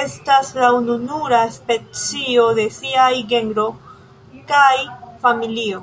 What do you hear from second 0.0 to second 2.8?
Estas la ununura specio de